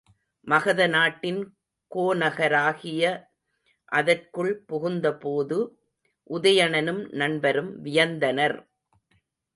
[0.47, 1.41] மகத நாட்டின்
[1.91, 3.03] கோநகராகிய
[3.91, 5.59] அதற்குள் புகுந்தபோது
[6.29, 8.57] உதயணனும் நண்பரும் வியந்தனர்.